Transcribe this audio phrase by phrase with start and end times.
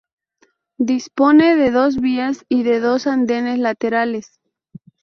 [0.79, 4.41] Dispone de dos vías y de dos andenes laterales.